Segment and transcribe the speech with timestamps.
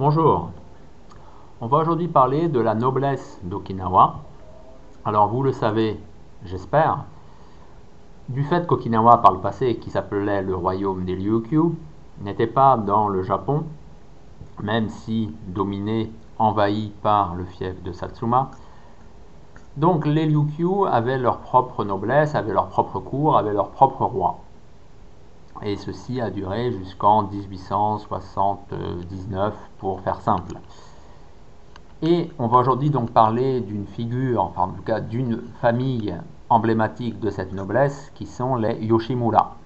[0.00, 0.48] Bonjour,
[1.60, 4.20] on va aujourd'hui parler de la noblesse d'Okinawa.
[5.04, 6.00] Alors vous le savez,
[6.42, 7.04] j'espère,
[8.30, 11.76] du fait qu'Okinawa par le passé, qui s'appelait le royaume des Ryukyu,
[12.22, 13.64] n'était pas dans le Japon,
[14.62, 18.52] même si dominé, envahi par le fief de Satsuma.
[19.76, 24.38] Donc les Ryukyu avaient leur propre noblesse, avaient leur propre cour, avaient leur propre roi.
[25.62, 30.54] Et ceci a duré jusqu'en 1879 pour faire simple.
[32.02, 36.14] Et on va aujourd'hui donc parler d'une figure, enfin en tout cas d'une famille
[36.48, 39.56] emblématique de cette noblesse qui sont les Yoshimura.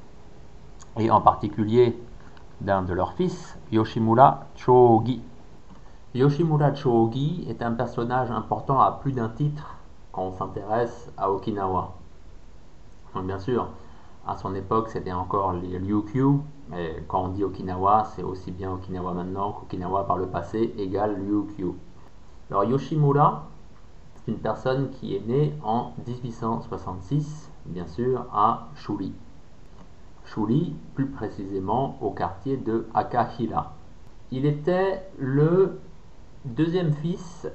[0.99, 1.97] Et en particulier
[2.61, 5.23] d'un de leurs fils, Yoshimura Chogi.
[6.15, 9.77] Yoshimura Chogi est un personnage important à plus d'un titre
[10.11, 11.93] quand on s'intéresse à Okinawa.
[13.23, 13.69] Bien sûr,
[14.27, 18.73] à son époque, c'était encore les Ryukyu, mais quand on dit Okinawa, c'est aussi bien
[18.73, 21.73] Okinawa maintenant qu'Okinawa par le passé égale Ryukyu.
[22.51, 23.47] Alors Yoshimura,
[24.17, 29.13] c'est une personne qui est née en 1866, bien sûr, à Shuri.
[30.25, 33.75] Shuri, plus précisément au quartier de Akahira.
[34.31, 35.81] Il était le
[36.47, 37.47] deuxième fils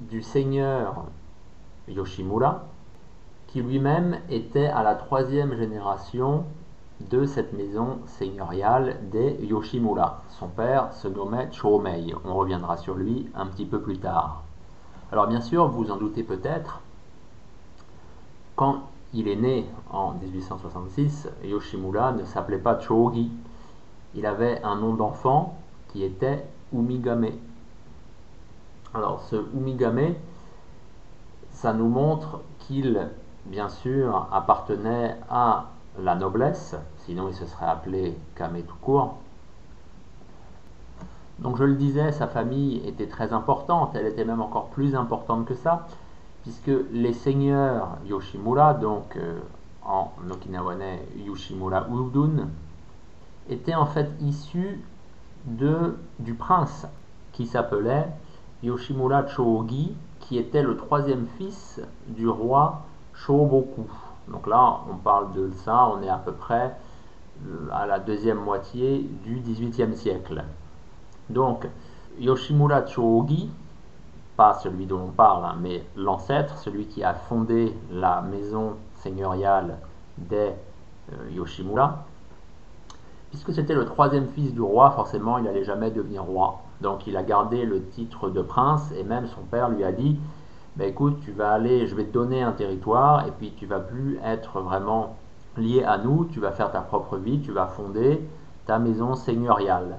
[0.00, 1.04] du seigneur
[1.88, 2.64] Yoshimura,
[3.56, 6.44] qui lui-même était à la troisième génération
[7.00, 10.24] de cette maison seigneuriale des Yoshimura.
[10.28, 12.14] Son père se nommait Chomei.
[12.26, 14.42] On reviendra sur lui un petit peu plus tard.
[15.10, 16.82] Alors bien sûr, vous en doutez peut-être,
[18.56, 18.82] quand
[19.14, 23.30] il est né en 1866, Yoshimura ne s'appelait pas Chogi.
[24.14, 25.56] Il avait un nom d'enfant
[25.94, 27.28] qui était Umigame.
[28.92, 30.12] Alors ce Umigame,
[31.52, 33.08] ça nous montre qu'il,
[33.46, 35.66] bien sûr, appartenait à
[35.98, 39.16] la noblesse, sinon il se serait appelé Kame tout court.
[41.38, 45.46] Donc je le disais, sa famille était très importante, elle était même encore plus importante
[45.46, 45.86] que ça,
[46.42, 49.38] puisque les seigneurs Yoshimura, donc euh,
[49.84, 52.48] en okinawanais Yoshimura Udun,
[53.48, 54.82] étaient en fait issus
[55.44, 56.86] de, du prince
[57.32, 58.08] qui s'appelait
[58.62, 62.82] Yoshimura Chogi, qui était le troisième fils du roi
[63.16, 63.86] Shoboku.
[64.28, 66.76] Donc là, on parle de ça, on est à peu près
[67.46, 70.44] euh, à la deuxième moitié du XVIIIe siècle.
[71.30, 71.66] Donc,
[72.18, 73.50] Yoshimura Chogi,
[74.36, 79.78] pas celui dont on parle, hein, mais l'ancêtre, celui qui a fondé la maison seigneuriale
[80.18, 80.52] des
[81.12, 82.04] euh, Yoshimura,
[83.30, 86.62] puisque c'était le troisième fils du roi, forcément il n'allait jamais devenir roi.
[86.80, 90.18] Donc il a gardé le titre de prince et même son père lui a dit
[90.76, 93.80] bah, écoute, tu vas aller, je vais te donner un territoire et puis tu vas
[93.80, 95.16] plus être vraiment
[95.56, 98.20] lié à nous, tu vas faire ta propre vie, tu vas fonder
[98.66, 99.96] ta maison seigneuriale.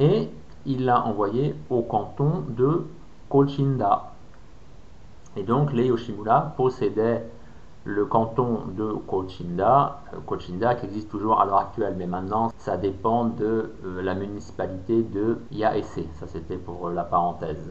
[0.00, 0.28] Et
[0.64, 2.86] il l'a envoyé au canton de
[3.30, 4.12] Kochinda.
[5.36, 7.24] Et donc les Yoshimura possédaient
[7.84, 12.76] le canton de Kochinda, euh, Kochinda qui existe toujours à l'heure actuelle, mais maintenant ça
[12.76, 16.00] dépend de euh, la municipalité de Yaese.
[16.14, 17.70] Ça c'était pour la parenthèse.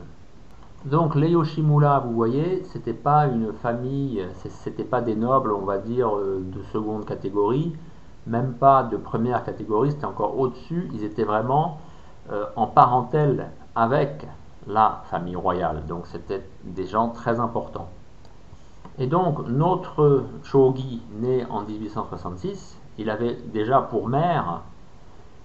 [0.86, 5.80] Donc les Yoshimura, vous voyez, c'était pas une famille, c'était pas des nobles, on va
[5.80, 7.76] dire, euh, de seconde catégorie,
[8.28, 11.80] même pas de première catégorie, c'était encore au-dessus, ils étaient vraiment
[12.32, 14.28] euh, en parentèle avec
[14.68, 17.90] la famille royale, donc c'était des gens très importants.
[19.00, 24.62] Et donc notre shogi, né en 1866, il avait déjà pour mère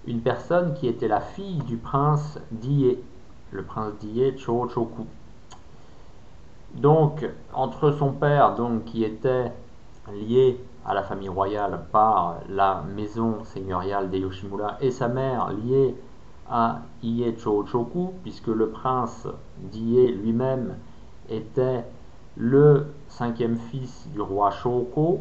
[0.07, 2.99] une personne qui était la fille du prince Diye,
[3.53, 5.07] le prince Diye Chochoku.
[6.75, 9.53] Donc, entre son père, donc, qui était
[10.13, 15.95] lié à la famille royale par la maison seigneuriale des Yoshimura, et sa mère liée
[16.49, 19.27] à Ie Chochoku, puisque le prince
[19.59, 20.77] d'Ie lui-même
[21.29, 21.85] était
[22.37, 25.21] le cinquième fils du roi Shoko,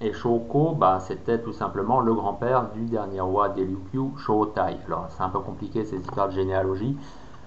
[0.00, 4.78] et Shoko, bah, c'était tout simplement le grand-père du dernier roi des Ryukyu, Shotai.
[4.86, 6.96] Alors, c'est un peu compliqué ces histoires de généalogie.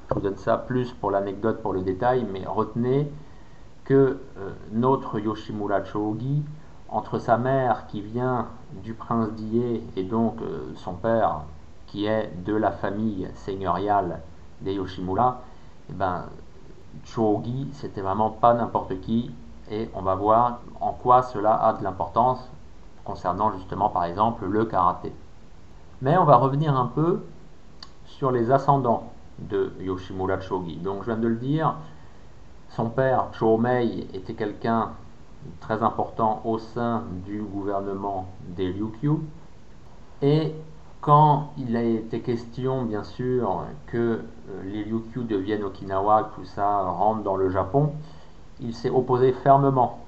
[0.09, 3.11] Je vous donne ça plus pour l'anecdote, pour le détail, mais retenez
[3.85, 6.43] que euh, notre Yoshimura Chogi,
[6.89, 8.47] entre sa mère qui vient
[8.83, 11.41] du prince d'Ie et donc euh, son père
[11.87, 14.21] qui est de la famille seigneuriale
[14.61, 15.41] des Yoshimura,
[15.89, 16.25] eh ben,
[17.73, 19.31] c'était vraiment pas n'importe qui,
[19.69, 22.39] et on va voir en quoi cela a de l'importance
[23.03, 25.13] concernant justement par exemple le karaté.
[26.01, 27.23] Mais on va revenir un peu
[28.05, 30.77] sur les ascendants de Yoshimura Shogi.
[30.77, 31.75] Donc je viens de le dire,
[32.69, 34.91] son père Chomei était quelqu'un
[35.59, 39.17] très important au sein du gouvernement des Ryukyu.
[40.21, 40.53] Et
[41.01, 44.21] quand il a été question, bien sûr, que euh,
[44.63, 47.93] les Ryukyu deviennent Okinawa, que tout ça rentre dans le Japon,
[48.59, 49.99] il s'est opposé fermement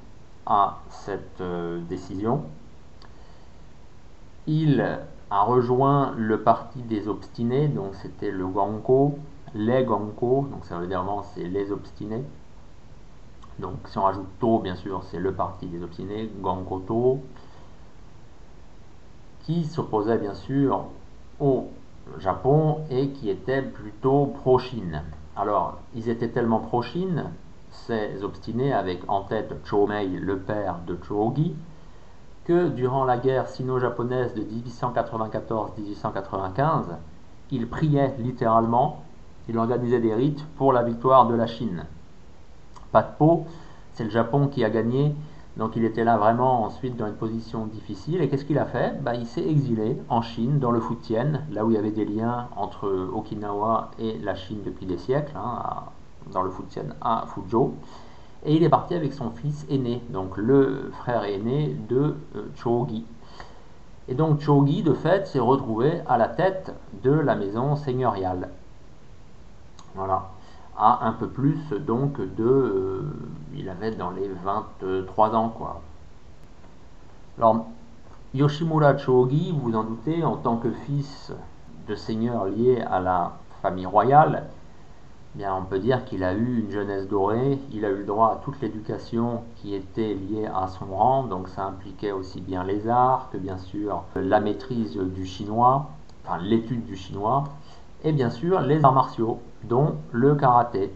[0.45, 2.43] à cette euh, décision.
[4.47, 9.17] Il a rejoint le parti des obstinés, donc c'était le Ganko,
[9.53, 12.23] les Ganko, donc ça veut dire vraiment c'est les obstinés.
[13.59, 17.19] Donc si on rajoute To, bien sûr, c'est le parti des obstinés, Gankoto,
[19.41, 20.85] qui s'opposait bien sûr
[21.39, 21.67] au
[22.19, 25.03] Japon et qui était plutôt pro-Chine.
[25.35, 27.31] Alors, ils étaient tellement pro-Chine,
[27.71, 31.53] ces obstinés, avec en tête Chomei, le père de Chōgi,
[32.47, 36.85] que durant la guerre sino-japonaise de 1894-1895,
[37.51, 39.03] ils priaient littéralement,
[39.49, 41.85] ils organisaient des rites pour la victoire de la Chine.
[42.91, 43.45] Pas de peau,
[43.93, 45.13] c'est le Japon qui a gagné
[45.57, 48.21] donc il était là vraiment ensuite dans une position difficile.
[48.21, 49.01] Et qu'est-ce qu'il a fait?
[49.01, 52.05] Bah, Il s'est exilé en Chine, dans le Fujian, là où il y avait des
[52.05, 55.83] liens entre Okinawa et la Chine depuis des siècles, hein,
[56.31, 57.73] dans le Fujian à Fuzhou.
[58.45, 63.05] Et il est parti avec son fils aîné, donc le frère aîné de euh, Chogi.
[64.07, 66.73] Et donc Chogi, de fait, s'est retrouvé à la tête
[67.03, 68.49] de la maison seigneuriale.
[69.95, 70.29] Voilà
[70.77, 72.43] à un peu plus donc de...
[72.43, 73.01] Euh,
[73.55, 75.81] il avait dans les 23 ans quoi.
[77.37, 77.65] Alors
[78.33, 81.33] Yoshimura Chogi, vous en doutez, en tant que fils
[81.87, 84.43] de seigneur lié à la famille royale,
[85.45, 88.59] on peut dire qu'il a eu une jeunesse dorée, il a eu droit à toute
[88.61, 93.37] l'éducation qui était liée à son rang, donc ça impliquait aussi bien les arts que
[93.37, 95.89] bien sûr la maîtrise du chinois,
[96.25, 97.43] enfin l'étude du chinois,
[98.03, 100.91] et bien sûr les arts martiaux, dont le karaté.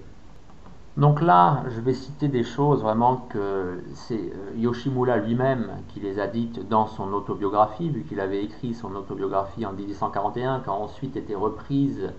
[0.98, 6.20] Donc là, je vais citer des choses vraiment que c'est euh, Yoshimura lui-même qui les
[6.20, 10.74] a dites dans son autobiographie, vu qu'il avait écrit son autobiographie en 1841, qui a
[10.74, 12.12] ensuite été reprise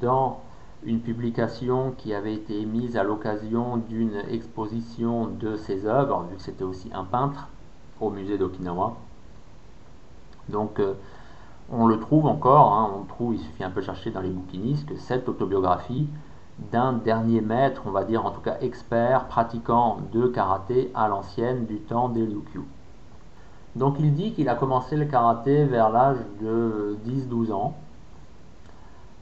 [0.00, 0.40] dans
[0.84, 6.42] une publication qui avait été émise à l'occasion d'une exposition de ses œuvres, vu que
[6.42, 7.48] c'était aussi un peintre,
[8.00, 8.96] au musée d'Okinawa.
[10.48, 10.94] Donc euh,
[11.70, 14.96] on le trouve encore, hein, on trouve, il suffit un peu chercher dans les bouquinistes,
[14.98, 16.08] cette autobiographie
[16.70, 21.64] d'un dernier maître, on va dire en tout cas expert, pratiquant de karaté à l'ancienne
[21.66, 22.62] du temps des Ryukyu.
[23.74, 27.74] Donc il dit qu'il a commencé le karaté vers l'âge de 10-12 ans,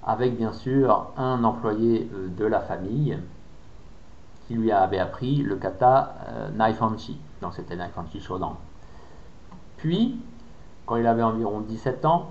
[0.05, 3.19] avec bien sûr un employé euh, de la famille
[4.47, 8.56] qui lui avait appris le kata euh, Naifanchi, donc c'était Naifanchi Shodan.
[9.76, 10.20] Puis,
[10.87, 12.31] quand il avait environ 17 ans,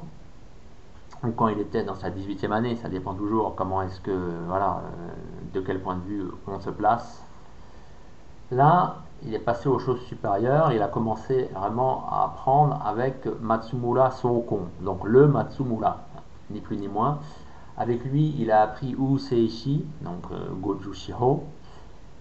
[1.23, 4.11] ou quand il était dans sa 18e année, ça dépend toujours comment est-ce que,
[4.47, 5.09] voilà, euh,
[5.53, 7.23] de quel point de vue on se place.
[8.51, 14.11] Là, il est passé aux choses supérieures, il a commencé vraiment à apprendre avec Matsumura
[14.11, 16.05] Sokon, donc le Matsumura,
[16.49, 17.19] ni plus ni moins.
[17.79, 21.43] Avec lui, il a appris Useishi, donc euh, Goju Shiho,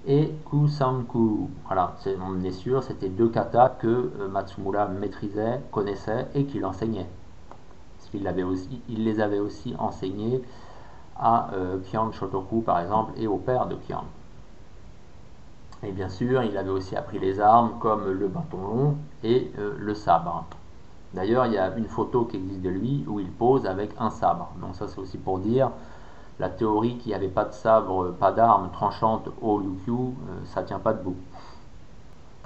[0.06, 1.50] et Kusanku.
[1.66, 7.08] Voilà, on est sûr, c'était deux katas que euh, Matsumura maîtrisait, connaissait et qu'il enseignait.
[8.14, 10.42] Il les avait aussi enseignés
[11.16, 14.04] à euh, Kian Shotoku par exemple et au père de Kian.
[15.82, 19.74] Et bien sûr, il avait aussi appris les armes comme le bâton long et euh,
[19.78, 20.46] le sabre.
[21.14, 24.10] D'ailleurs, il y a une photo qui existe de lui où il pose avec un
[24.10, 24.50] sabre.
[24.60, 25.70] Donc ça, c'est aussi pour dire
[26.38, 30.62] la théorie qu'il n'y avait pas de sabre, pas d'armes tranchantes au Ryukyu, euh, ça
[30.62, 31.16] tient pas debout.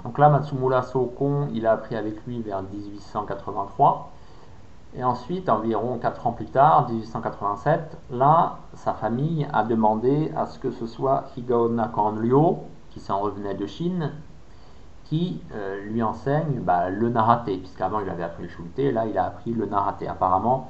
[0.03, 4.11] Donc là, Matsumura Sokon, il a appris avec lui vers 1883.
[4.95, 10.59] Et ensuite, environ 4 ans plus tard, 1887, là, sa famille a demandé à ce
[10.59, 12.59] que ce soit Higaonna Kanryo,
[12.91, 14.11] qui s'en revenait de Chine,
[15.53, 19.25] euh, lui enseigne bah, le narraté, puisqu'avant il avait appris le shunté, là il a
[19.25, 20.07] appris le narraté.
[20.07, 20.69] Apparemment,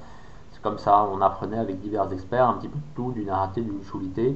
[0.63, 4.35] comme ça, on apprenait avec divers experts un petit peu tout du narraté, du chulité.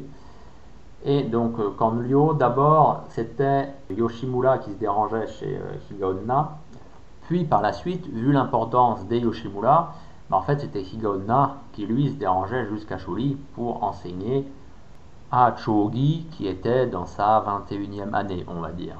[1.05, 6.43] Et donc, Kanryo, euh, d'abord, c'était Yoshimura qui se dérangeait chez euh,
[7.27, 9.93] Puis, par la suite, vu l'importance des Yoshimura,
[10.29, 14.45] bah, en fait, c'était Higaonna qui, lui, se dérangeait jusqu'à Shuri pour enseigner
[15.31, 18.97] à Chogi, qui était dans sa 21e année, on va dire.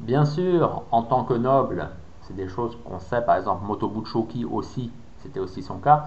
[0.00, 1.88] Bien sûr, en tant que noble,
[2.22, 6.06] c'est des choses qu'on sait, par exemple, Motobuchoki aussi, c'était aussi son cas,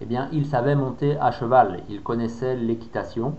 [0.00, 1.82] eh bien, il savait monter à cheval.
[1.90, 3.34] Il connaissait l'équitation,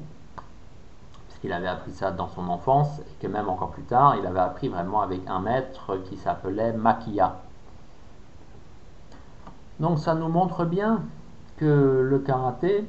[1.27, 4.39] puisqu'il avait appris ça dans son enfance, et que même encore plus tard, il avait
[4.39, 7.37] appris vraiment avec un maître qui s'appelait Makia.
[9.79, 11.01] Donc ça nous montre bien
[11.57, 12.87] que le karaté,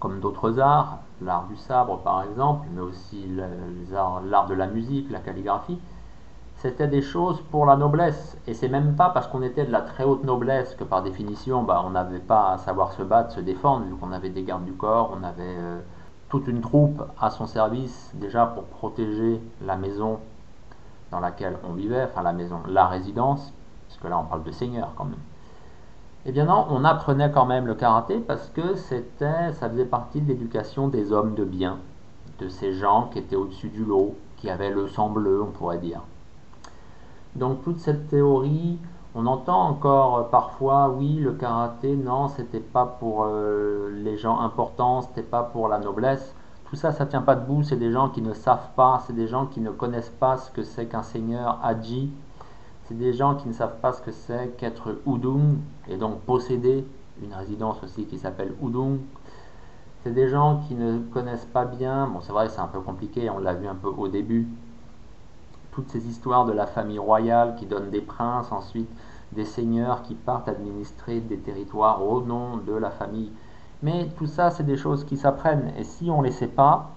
[0.00, 3.28] comme d'autres arts, l'art du sabre par exemple, mais aussi
[3.90, 5.78] l'art de la musique, la calligraphie,
[6.56, 8.36] c'était des choses pour la noblesse.
[8.46, 11.62] Et c'est même pas parce qu'on était de la très haute noblesse que par définition,
[11.62, 14.64] bah, on n'avait pas à savoir se battre, se défendre, vu qu'on avait des gardes
[14.64, 15.80] du corps, on avait euh,
[16.28, 20.18] toute une troupe à son service déjà pour protéger la maison
[21.10, 23.52] dans laquelle on vivait, enfin la maison, la résidence,
[23.88, 25.18] parce que là on parle de seigneur quand même.
[26.26, 30.20] Eh bien non, on apprenait quand même le karaté parce que c'était, ça faisait partie
[30.20, 31.78] de l'éducation des hommes de bien,
[32.38, 35.78] de ces gens qui étaient au-dessus du lot, qui avaient le sang bleu, on pourrait
[35.78, 36.02] dire.
[37.36, 38.78] Donc toute cette théorie,
[39.14, 45.00] on entend encore parfois, oui, le karaté, non, c'était pas pour euh, les gens importants,
[45.00, 46.34] c'était pas pour la noblesse.
[46.66, 47.64] Tout ça, ça tient pas debout.
[47.64, 50.50] C'est des gens qui ne savent pas, c'est des gens qui ne connaissent pas ce
[50.52, 52.12] que c'est qu'un seigneur Haji.
[52.90, 56.84] C'est des gens qui ne savent pas ce que c'est qu'être Udung et donc posséder
[57.22, 58.98] une résidence aussi qui s'appelle Udung.
[60.02, 62.08] C'est des gens qui ne connaissent pas bien.
[62.08, 63.30] Bon, c'est vrai, c'est un peu compliqué.
[63.30, 64.48] On l'a vu un peu au début
[65.70, 68.90] toutes ces histoires de la famille royale qui donne des princes, ensuite
[69.30, 73.30] des seigneurs qui partent administrer des territoires au nom de la famille.
[73.84, 75.72] Mais tout ça, c'est des choses qui s'apprennent.
[75.78, 76.90] Et si on ne les sait pas,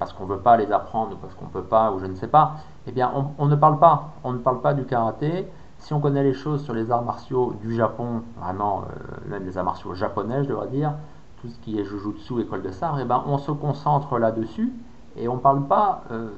[0.00, 2.14] parce qu'on ne veut pas les apprendre, parce qu'on ne peut pas, ou je ne
[2.14, 2.54] sais pas,
[2.86, 4.14] eh bien, on, ne parle pas.
[4.24, 5.46] On ne parle pas du karaté.
[5.78, 9.58] Si on connaît les choses sur les arts martiaux du Japon, vraiment, euh, même les
[9.58, 10.94] arts martiaux japonais, je devrais dire,
[11.42, 14.72] tout ce qui est jujutsu, école de sar, eh ben, on se concentre là-dessus
[15.16, 16.30] et on ne parle pas euh,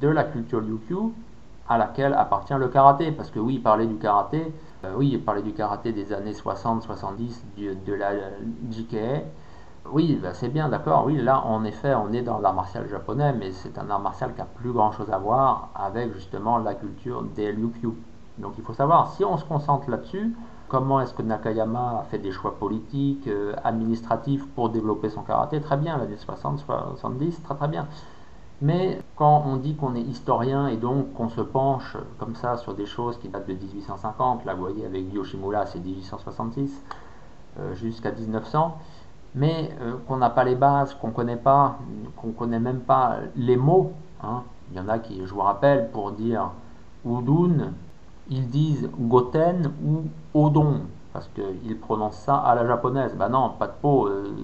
[0.00, 1.12] de la culture Ryukyu
[1.68, 3.12] à laquelle appartient le karaté.
[3.12, 4.50] Parce que oui, parler du karaté,
[4.84, 7.42] euh, oui, parler du karaté des années 60-70
[7.86, 8.12] de, la
[8.70, 9.24] JKA,
[9.90, 11.04] oui, bah, c'est bien, d'accord.
[11.06, 14.34] Oui, là, en effet, on est dans l'art martial japonais, mais c'est un art martial
[14.34, 17.90] qui a plus grand chose à voir avec justement la culture des Ryukyu.
[18.38, 20.34] Donc il faut savoir, si on se concentre là-dessus,
[20.68, 25.60] comment est-ce que Nakayama a fait des choix politiques, euh, administratifs pour développer son karaté?
[25.60, 27.86] Très bien, l'année 60-70, très très bien.
[28.60, 32.74] Mais quand on dit qu'on est historien et donc qu'on se penche comme ça sur
[32.74, 36.82] des choses qui datent de 1850, là vous voyez avec Yoshimura c'est 1866
[37.58, 38.78] euh, jusqu'à 1900,
[39.34, 41.78] mais euh, qu'on n'a pas les bases, qu'on ne connaît pas,
[42.16, 43.92] qu'on connaît même pas les mots.
[44.22, 44.42] Hein.
[44.70, 46.50] Il y en a qui, je vous rappelle, pour dire
[47.04, 47.72] Udun,
[48.28, 50.82] ils disent Goten ou Odon
[51.14, 53.14] parce qu'il prononce ça à la japonaise.
[53.16, 54.34] Ben non, pas de peau, euh,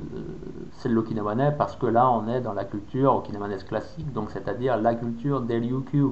[0.74, 4.94] c'est l'okinawanais parce que là on est dans la culture okinawanaise classique, donc c'est-à-dire la
[4.94, 6.10] culture des Ryukyu.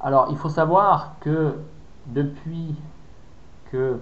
[0.00, 1.54] Alors il faut savoir que
[2.06, 2.74] depuis
[3.70, 3.98] que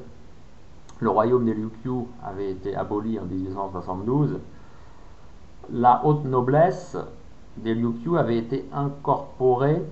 [1.03, 4.39] le royaume des Ryukyu avait été aboli en 1872,
[5.71, 6.97] la haute noblesse
[7.57, 9.83] des Ryukyu avait été incorporée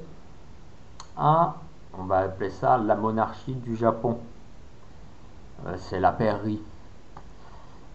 [1.17, 1.57] à,
[1.99, 4.19] on va appeler ça la monarchie du Japon.
[5.67, 6.61] Euh, c'est la pairie.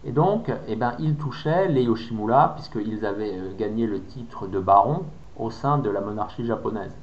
[0.04, 4.60] Et donc, eh ben, ils touchaient les Yoshimura, puisqu'ils avaient euh, gagné le titre de
[4.60, 5.04] baron
[5.38, 6.94] au sein de la monarchie japonaise.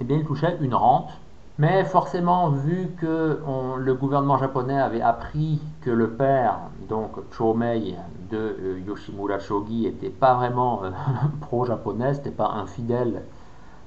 [0.00, 1.10] Eh bien, ils touchaient une rente,
[1.58, 3.40] mais forcément, vu que
[3.78, 7.94] le gouvernement japonais avait appris que le père, donc Chomei
[8.30, 10.82] de euh, Yoshimura Shogi, n'était pas vraiment
[11.42, 13.22] pro-japonais, n'était pas un fidèle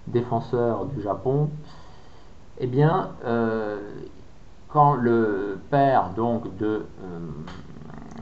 [0.07, 1.49] défenseur du Japon,
[2.59, 3.09] eh bien,
[4.75, 7.19] quand le père donc de euh,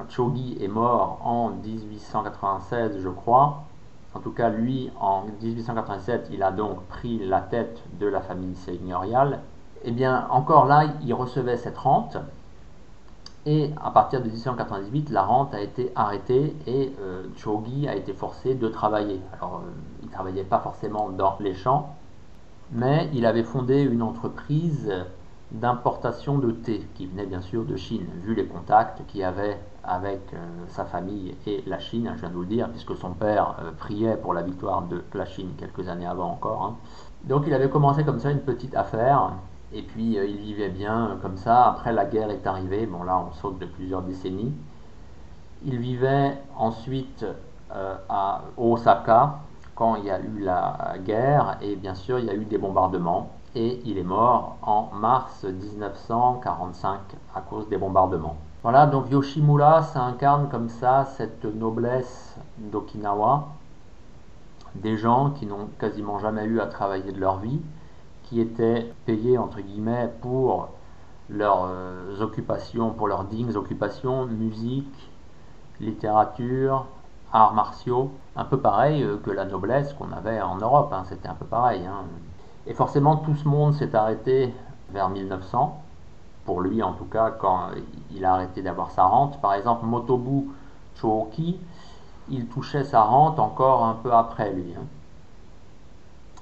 [0.08, 3.64] Chogi est mort en 1896, je crois,
[4.14, 8.56] en tout cas lui en 1887, il a donc pris la tête de la famille
[8.56, 9.40] seigneuriale,
[9.84, 12.18] eh bien encore là, il recevait cette rente.
[13.46, 17.24] Et à partir de 1898, la rente a été arrêtée et euh,
[17.88, 19.20] a été forcé de travailler.
[19.38, 21.94] Alors, euh, il ne travaillait pas forcément dans les champs,
[22.72, 24.90] mais il avait fondé une entreprise
[25.52, 30.34] d'importation de thé, qui venait bien sûr de Chine, vu les contacts qu'il avait avec
[30.34, 30.38] euh,
[30.70, 33.72] sa famille et la Chine, je viens de vous le dire, puisque son père euh,
[33.72, 36.64] priait pour la victoire de la Chine quelques années avant encore.
[36.64, 36.76] Hein.
[37.26, 39.34] Donc il avait commencé comme ça une petite affaire,
[39.74, 41.66] et puis euh, il vivait bien comme ça.
[41.68, 44.54] Après la guerre est arrivée, bon là on saute de plusieurs décennies.
[45.66, 47.26] Il vivait ensuite
[48.10, 49.40] à Osaka
[49.74, 52.58] quand il y a eu la guerre, et bien sûr il y a eu des
[52.58, 57.00] bombardements et il est mort en mars 1945
[57.34, 58.38] à cause des bombardements.
[58.64, 63.50] Voilà, donc Yoshimura, ça incarne comme ça cette noblesse d'Okinawa,
[64.76, 67.60] des gens qui n'ont quasiment jamais eu à travailler de leur vie,
[68.24, 70.70] qui étaient payés entre guillemets pour
[71.30, 75.12] leurs euh, occupations, pour leurs dignes occupations, musique,
[75.82, 76.86] littérature,
[77.34, 81.28] arts martiaux, un peu pareil euh, que la noblesse qu'on avait en Europe, hein, c'était
[81.28, 81.86] un peu pareil.
[81.86, 82.06] Hein.
[82.66, 84.54] Et forcément, tout ce monde s'est arrêté
[84.94, 85.84] vers 1900,
[86.46, 87.70] pour lui en tout cas, quand
[88.12, 89.40] il a arrêté d'avoir sa rente.
[89.42, 90.50] Par exemple, Motobu
[90.96, 91.60] Chouki,
[92.30, 94.74] il touchait sa rente encore un peu après lui.
[94.78, 94.86] Hein.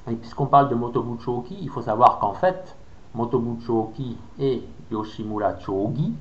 [0.10, 2.76] Et puisqu'on parle de Motobu Chouki, il faut savoir qu'en fait,
[3.14, 6.16] Motobu Chouki et Yoshimura Chougi,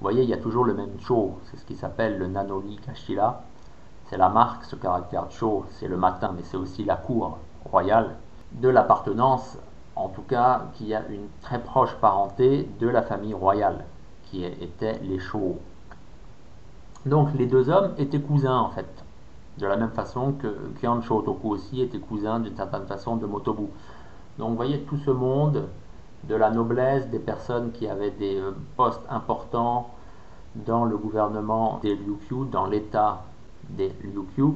[0.00, 2.76] vous voyez, il y a toujours le même Cho, c'est ce qui s'appelle le Nanori
[2.86, 3.42] Kashira.
[4.06, 8.14] C'est la marque, ce caractère Cho, c'est le matin, mais c'est aussi la cour royale
[8.52, 9.58] de l'appartenance,
[9.98, 13.84] en tout cas, qui a une très proche parenté de la famille royale,
[14.24, 15.58] qui était les Cho.
[17.04, 19.04] Donc les deux hommes étaient cousins en fait,
[19.58, 20.48] de la même façon que
[20.80, 23.66] Kyan Shotoku aussi était cousin d'une certaine façon de Motobu.
[24.38, 25.64] Donc vous voyez tout ce monde
[26.24, 29.90] de la noblesse, des personnes qui avaient des euh, postes importants
[30.54, 33.24] dans le gouvernement des Ryukyu, dans l'état
[33.68, 34.54] des Ryukyu.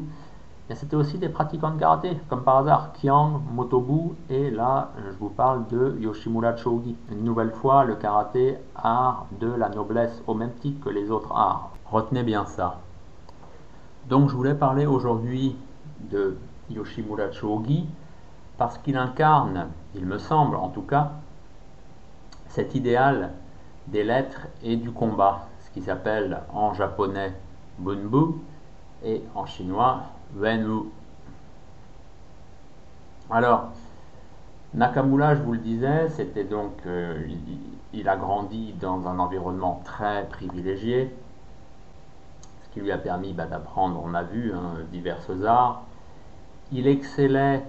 [0.70, 5.10] Et c'était aussi des pratiquants de karaté, comme par hasard, Kiang, Motobu, et là, je
[5.18, 6.96] vous parle de Yoshimura Chogi.
[7.10, 11.32] Une nouvelle fois, le karaté, art de la noblesse, au même titre que les autres
[11.32, 11.70] arts.
[11.90, 12.78] Retenez bien ça.
[14.08, 15.56] Donc, je voulais parler aujourd'hui
[16.00, 16.38] de
[16.70, 17.86] Yoshimura Chogi,
[18.56, 21.12] parce qu'il incarne, il me semble en tout cas,
[22.46, 23.32] cet idéal
[23.88, 27.34] des lettres et du combat, ce qui s'appelle en japonais
[27.78, 28.36] Bunbu
[29.04, 30.02] et en chinois
[30.36, 30.90] Wenwu.
[33.30, 33.68] Alors,
[34.74, 37.26] Nakamura, je vous le disais, c'était donc, euh,
[37.92, 41.14] il, a grandi dans un environnement très privilégié,
[42.64, 45.82] ce qui lui a permis bah, d'apprendre, on a vu, hein, diverses arts.
[46.72, 47.62] Il excellait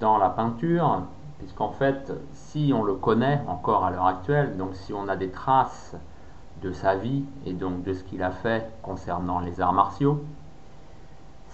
[0.00, 1.02] dans la peinture,
[1.38, 5.30] puisqu'en fait, si on le connaît encore à l'heure actuelle, donc si on a des
[5.30, 5.94] traces
[6.62, 10.24] de sa vie et donc de ce qu'il a fait concernant les arts martiaux,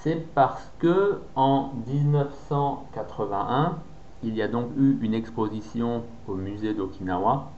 [0.03, 3.79] c'est parce que en 1981,
[4.23, 7.50] il y a donc eu une exposition au musée d'Okinawa,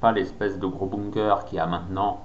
[0.00, 2.20] pas l'espèce de gros bunker qui a maintenant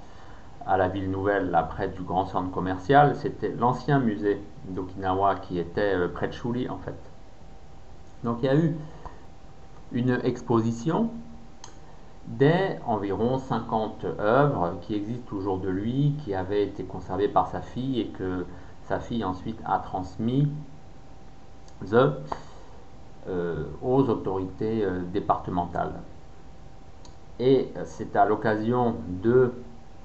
[0.66, 5.58] à la ville nouvelle, là près du grand centre commercial, c'était l'ancien musée d'Okinawa qui
[5.58, 6.98] était euh, près de Shuli en fait.
[8.24, 8.76] Donc il y a eu
[9.92, 11.10] une exposition
[12.26, 17.60] des environ 50 œuvres qui existent toujours de lui, qui avaient été conservées par sa
[17.60, 18.44] fille et que
[18.88, 20.48] sa fille ensuite a transmis
[23.28, 25.94] euh, aux autorités euh, départementales.
[27.38, 29.52] Et c'est à l'occasion de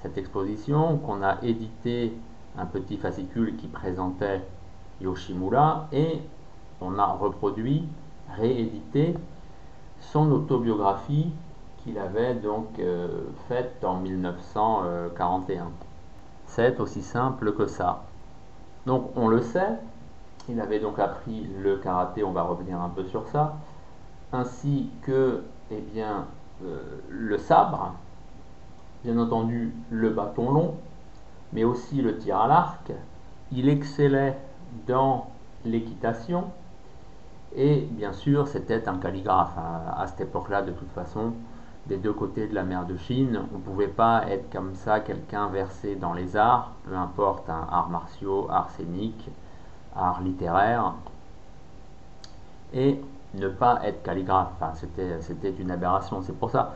[0.01, 2.13] cette exposition qu'on a édité
[2.57, 4.41] un petit fascicule qui présentait
[4.99, 6.19] Yoshimura et
[6.81, 7.87] on a reproduit,
[8.35, 9.15] réédité
[9.99, 11.31] son autobiographie
[11.83, 13.07] qu'il avait donc euh,
[13.47, 15.71] faite en 1941.
[16.47, 18.03] C'est aussi simple que ça.
[18.85, 19.77] Donc on le sait,
[20.49, 23.55] il avait donc appris le karaté, on va revenir un peu sur ça,
[24.33, 26.25] ainsi que eh bien,
[26.63, 27.93] euh, le sabre,
[29.03, 30.75] bien entendu le bâton long,
[31.53, 32.91] mais aussi le tir à l'arc.
[33.51, 34.37] Il excellait
[34.87, 35.27] dans
[35.65, 36.45] l'équitation,
[37.55, 39.57] et bien sûr, c'était un calligraphe.
[39.57, 41.33] À, cette époque-là, de toute façon,
[41.87, 44.99] des deux côtés de la mer de Chine, on ne pouvait pas être comme ça
[44.99, 49.29] quelqu'un versé dans les arts, peu importe, un art martiaux, art scénique,
[49.95, 50.93] art littéraire,
[52.73, 53.01] et
[53.33, 54.49] ne pas être calligraphe.
[54.59, 56.21] Enfin, c'était une aberration.
[56.21, 56.73] C'est pour ça,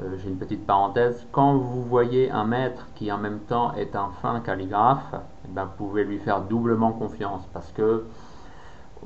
[0.00, 3.94] euh, j'ai une petite parenthèse, quand vous voyez un maître qui en même temps est
[3.94, 5.14] un fin calligraphe,
[5.44, 8.04] eh ben, vous pouvez lui faire doublement confiance parce que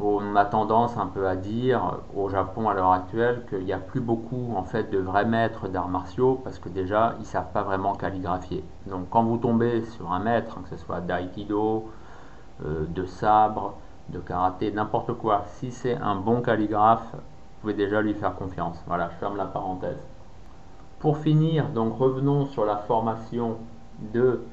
[0.00, 3.78] on a tendance un peu à dire au Japon à l'heure actuelle qu'il n'y a
[3.78, 7.62] plus beaucoup en fait de vrais maîtres d'arts martiaux parce que déjà ils savent pas
[7.62, 8.64] vraiment calligraphier.
[8.86, 11.90] Donc quand vous tombez sur un maître, que ce soit d'aïkido,
[12.64, 13.74] euh, de sabre,
[14.10, 18.82] de karaté, n'importe quoi, si c'est un bon calligraphe, vous pouvez déjà lui faire confiance.
[18.86, 19.98] Voilà, je ferme la parenthèse.
[21.00, 23.56] Pour finir, donc revenons sur la formation
[24.12, 24.44] de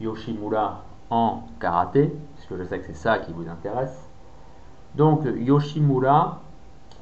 [0.00, 4.07] Yoshimura en karaté, puisque je sais que c'est ça qui vous intéresse.
[4.94, 6.40] Donc Yoshimura,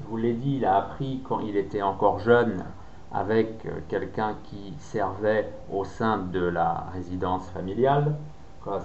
[0.00, 2.64] je vous l'ai dit, il a appris quand il était encore jeune
[3.12, 8.16] avec euh, quelqu'un qui servait au sein de la résidence familiale.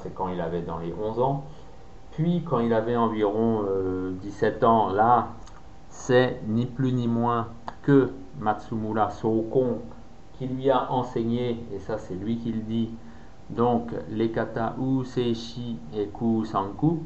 [0.03, 1.43] C'est quand il avait dans les 11 ans.
[2.11, 3.65] Puis quand il avait environ
[4.21, 5.29] 17 euh, ans, là,
[5.89, 7.47] c'est ni plus ni moins
[7.81, 9.79] que Matsumura Soukon
[10.37, 12.89] qui lui a enseigné, et ça c'est lui qui le dit,
[13.49, 16.99] donc les kata Useishi et Kusanku.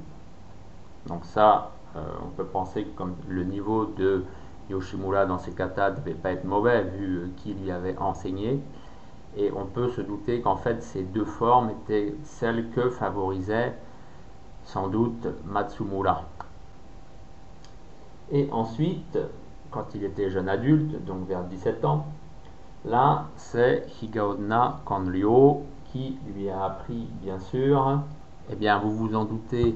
[1.08, 4.24] Donc ça, on peut penser que le niveau de
[4.70, 8.60] Yoshimura dans ses katas ne devait pas être mauvais vu euh, qui lui avait enseigné.
[9.38, 13.74] Et on peut se douter qu'en fait ces deux formes étaient celles que favorisait
[14.64, 16.24] sans doute Matsumura.
[18.32, 19.20] Et ensuite,
[19.70, 22.08] quand il était jeune adulte, donc vers 17 ans,
[22.86, 28.00] là c'est Higaonna Kanryo qui lui a appris bien sûr,
[28.50, 29.76] eh bien vous vous en doutez,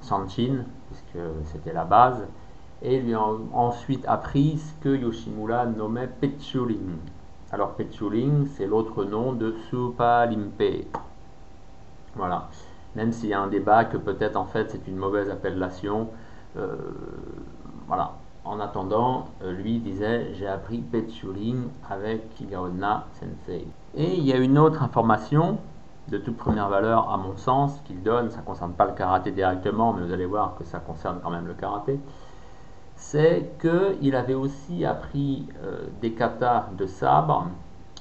[0.00, 2.26] Sanchin, puisque c'était la base,
[2.82, 6.96] et lui a ensuite appris ce que Yoshimura nommait Petchuling.
[7.52, 10.86] Alors Petchuling, c'est l'autre nom de Supalimpe.
[12.14, 12.48] Voilà.
[12.96, 16.08] Même s'il y a un débat que peut-être en fait c'est une mauvaise appellation.
[16.56, 16.76] Euh,
[17.86, 18.12] voilà.
[18.42, 23.66] En attendant, euh, lui disait j'ai appris Petchuling avec Kigaona Sensei.
[23.94, 25.58] Et il y a une autre information
[26.10, 29.30] de toute première valeur à mon sens qu'il donne, ça ne concerne pas le karaté
[29.30, 32.00] directement, mais vous allez voir que ça concerne quand même le karaté,
[32.96, 37.46] c'est qu'il avait aussi appris euh, des katas de sabre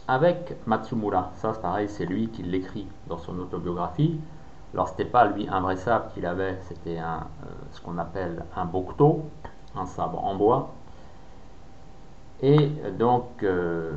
[0.08, 1.32] avec Matsumura.
[1.36, 4.20] Ça, c'est pareil, c'est lui qui l'écrit dans son autobiographie.
[4.74, 7.18] Alors, ce n'était pas lui un vrai sabre qu'il avait, c'était euh,
[7.72, 9.26] ce qu'on appelle un bokto,
[9.76, 10.72] un sabre en bois.
[12.42, 13.92] Et donc, euh,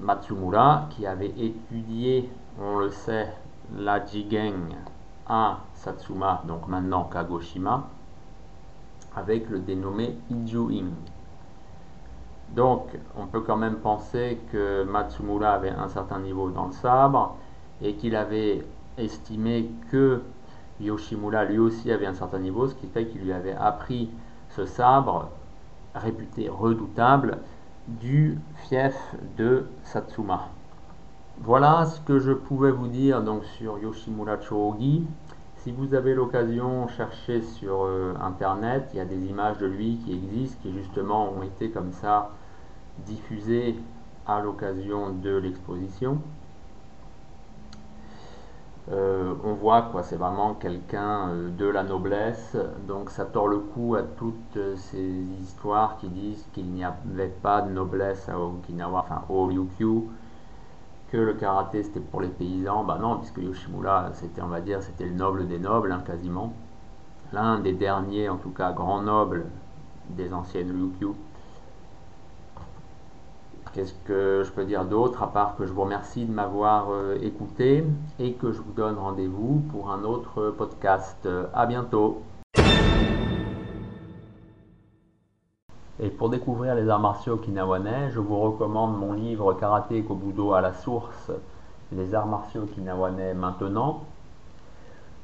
[0.00, 3.32] Matsumura, qui avait étudié, on le sait,
[3.76, 4.74] la Jigen
[5.26, 7.88] à Satsuma, donc maintenant Kagoshima,
[9.14, 10.86] avec le dénommé Ijuin.
[12.54, 17.36] Donc, on peut quand même penser que Matsumura avait un certain niveau dans le sabre
[17.80, 18.64] et qu'il avait
[18.98, 20.22] estimé que
[20.80, 24.10] Yoshimura lui aussi avait un certain niveau, ce qui fait qu'il lui avait appris
[24.50, 25.28] ce sabre
[25.94, 27.38] réputé redoutable
[27.86, 28.96] du fief
[29.36, 30.48] de Satsuma.
[31.42, 35.06] Voilà ce que je pouvais vous dire donc sur Yoshimura Chogi.
[35.56, 39.96] Si vous avez l'occasion, cherchez sur euh, internet, il y a des images de lui
[40.04, 42.32] qui existent, qui justement ont été comme ça
[43.06, 43.74] diffusées
[44.26, 46.18] à l'occasion de l'exposition.
[48.92, 52.54] Euh, on voit quoi, c'est vraiment quelqu'un euh, de la noblesse,
[52.86, 57.62] donc ça tord le cou à toutes ces histoires qui disent qu'il n'y avait pas
[57.62, 60.02] de noblesse à Okinawa, enfin au Ryukyu,
[61.10, 64.82] que le karaté c'était pour les paysans, bah non, puisque Yoshimura c'était, on va dire,
[64.82, 66.52] c'était le noble des nobles, hein, quasiment,
[67.32, 69.46] l'un des derniers, en tout cas, grands nobles
[70.10, 71.14] des anciennes Ryukyu.
[73.72, 77.16] Qu'est-ce que je peux dire d'autre à part que je vous remercie de m'avoir euh,
[77.22, 77.84] écouté
[78.18, 81.28] et que je vous donne rendez-vous pour un autre podcast.
[81.54, 82.22] À bientôt.
[86.02, 90.62] Et pour découvrir les arts martiaux okinawanais, je vous recommande mon livre Karaté Kobudo à
[90.62, 91.30] la source,
[91.92, 94.04] les arts martiaux okinawanais maintenant,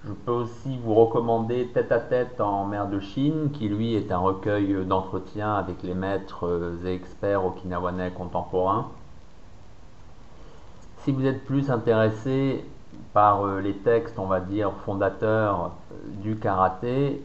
[0.06, 4.12] je peux aussi vous recommander Tête à tête en mer de Chine, qui lui est
[4.12, 8.88] un recueil d'entretien avec les maîtres et experts okinawanais contemporains.
[10.98, 12.64] Si vous êtes plus intéressé
[13.14, 15.72] par euh, les textes, on va dire, fondateurs
[16.22, 17.24] du karaté,